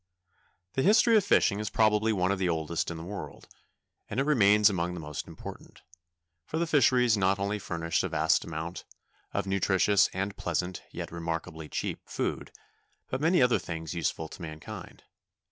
The 0.73 0.81
industry 0.81 1.15
of 1.15 1.23
fishing 1.23 1.59
is 1.59 1.69
probably 1.69 2.11
one 2.11 2.31
of 2.31 2.39
the 2.39 2.49
oldest 2.49 2.89
in 2.89 2.97
the 2.97 3.03
world, 3.03 3.47
and 4.09 4.19
it 4.19 4.23
remains 4.25 4.67
among 4.67 4.95
the 4.95 4.99
most 4.99 5.27
important, 5.27 5.83
for 6.43 6.57
the 6.57 6.65
fisheries 6.65 7.15
not 7.17 7.37
only 7.37 7.59
furnish 7.59 8.01
a 8.01 8.09
vast 8.09 8.43
amount 8.43 8.83
of 9.31 9.45
nutritious 9.45 10.07
and 10.11 10.35
pleasant, 10.35 10.81
yet 10.91 11.11
remarkably 11.11 11.69
cheap, 11.69 12.01
food, 12.09 12.51
but 13.11 13.21
many 13.21 13.43
other 13.43 13.59
things 13.59 13.93
useful 13.93 14.27
to 14.29 14.41
mankind. 14.41 15.03